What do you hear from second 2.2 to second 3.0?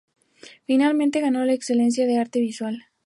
visual.